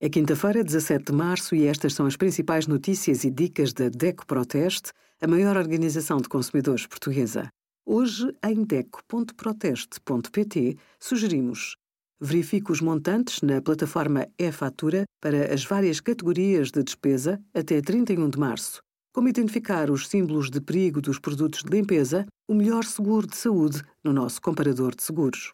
É 0.00 0.08
quinta-feira, 0.08 0.62
17 0.62 1.06
de 1.06 1.12
março, 1.12 1.56
e 1.56 1.66
estas 1.66 1.92
são 1.92 2.06
as 2.06 2.16
principais 2.16 2.68
notícias 2.68 3.24
e 3.24 3.30
dicas 3.30 3.72
da 3.72 3.88
DECO 3.88 4.24
Proteste, 4.26 4.92
a 5.20 5.26
maior 5.26 5.56
organização 5.56 6.18
de 6.18 6.28
consumidores 6.28 6.86
portuguesa. 6.86 7.48
Hoje, 7.84 8.32
em 8.44 8.62
DECO.proteste.pt, 8.62 10.76
sugerimos 11.00 11.76
verifique 12.20 12.72
os 12.72 12.80
montantes 12.80 13.40
na 13.42 13.62
plataforma 13.62 14.26
e-fatura 14.38 15.04
para 15.20 15.52
as 15.52 15.64
várias 15.64 16.00
categorias 16.00 16.70
de 16.70 16.82
despesa 16.82 17.40
até 17.54 17.80
31 17.80 18.28
de 18.28 18.38
março. 18.38 18.82
Como 19.12 19.28
identificar 19.28 19.90
os 19.90 20.08
símbolos 20.08 20.50
de 20.50 20.60
perigo 20.60 21.00
dos 21.00 21.18
produtos 21.18 21.62
de 21.62 21.70
limpeza, 21.70 22.26
o 22.46 22.54
melhor 22.54 22.84
seguro 22.84 23.26
de 23.26 23.36
saúde 23.36 23.82
no 24.02 24.12
nosso 24.12 24.40
comparador 24.40 24.94
de 24.94 25.02
seguros. 25.02 25.52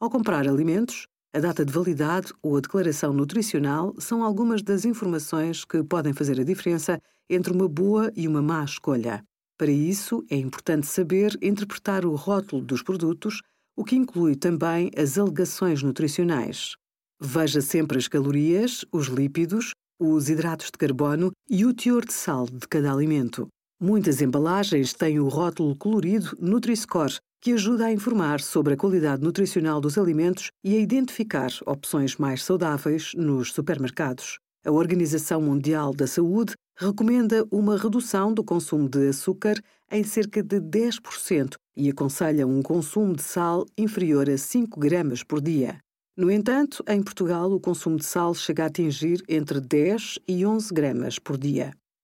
Ao 0.00 0.10
comprar 0.10 0.46
alimentos, 0.46 1.06
a 1.34 1.40
data 1.40 1.64
de 1.64 1.72
validade 1.72 2.32
ou 2.40 2.56
a 2.56 2.60
declaração 2.60 3.12
nutricional 3.12 3.92
são 3.98 4.22
algumas 4.22 4.62
das 4.62 4.84
informações 4.84 5.64
que 5.64 5.82
podem 5.82 6.12
fazer 6.12 6.40
a 6.40 6.44
diferença 6.44 7.00
entre 7.28 7.52
uma 7.52 7.68
boa 7.68 8.12
e 8.14 8.28
uma 8.28 8.40
má 8.40 8.62
escolha. 8.64 9.20
Para 9.58 9.72
isso, 9.72 10.24
é 10.30 10.36
importante 10.36 10.86
saber 10.86 11.36
interpretar 11.42 12.06
o 12.06 12.14
rótulo 12.14 12.62
dos 12.62 12.84
produtos, 12.84 13.40
o 13.76 13.84
que 13.84 13.96
inclui 13.96 14.36
também 14.36 14.92
as 14.96 15.18
alegações 15.18 15.82
nutricionais. 15.82 16.76
Veja 17.20 17.60
sempre 17.60 17.98
as 17.98 18.06
calorias, 18.06 18.84
os 18.92 19.08
lípidos, 19.08 19.72
os 19.98 20.28
hidratos 20.28 20.66
de 20.66 20.78
carbono 20.78 21.32
e 21.50 21.64
o 21.66 21.74
teor 21.74 22.04
de 22.04 22.12
sal 22.12 22.46
de 22.46 22.68
cada 22.68 22.92
alimento. 22.92 23.48
Muitas 23.82 24.22
embalagens 24.22 24.92
têm 24.92 25.18
o 25.18 25.26
rótulo 25.26 25.74
colorido 25.76 26.36
Nutri-Score, 26.38 27.18
que 27.44 27.52
ajuda 27.52 27.84
a 27.84 27.92
informar 27.92 28.40
sobre 28.40 28.72
a 28.72 28.76
qualidade 28.76 29.22
nutricional 29.22 29.78
dos 29.78 29.98
alimentos 29.98 30.50
e 30.64 30.74
a 30.76 30.78
identificar 30.78 31.50
opções 31.66 32.16
mais 32.16 32.42
saudáveis 32.42 33.12
nos 33.14 33.52
supermercados. 33.52 34.38
A 34.64 34.72
Organização 34.72 35.42
Mundial 35.42 35.92
da 35.92 36.06
Saúde 36.06 36.54
recomenda 36.74 37.46
uma 37.50 37.76
redução 37.76 38.32
do 38.32 38.42
consumo 38.42 38.88
de 38.88 39.10
açúcar 39.10 39.60
em 39.92 40.02
cerca 40.02 40.42
de 40.42 40.58
10% 40.58 41.56
e 41.76 41.90
aconselha 41.90 42.46
um 42.46 42.62
consumo 42.62 43.14
de 43.14 43.22
sal 43.22 43.66
inferior 43.76 44.30
a 44.30 44.38
5 44.38 44.80
gramas 44.80 45.22
por 45.22 45.38
dia. 45.38 45.78
No 46.16 46.30
entanto, 46.30 46.82
em 46.88 47.02
Portugal, 47.02 47.52
o 47.52 47.60
consumo 47.60 47.98
de 47.98 48.06
sal 48.06 48.34
chega 48.34 48.62
a 48.62 48.68
atingir 48.68 49.22
entre 49.28 49.60
10 49.60 50.18
e 50.26 50.46
11 50.46 50.72
gramas 50.72 51.18
por 51.18 51.36
dia. 51.36 51.74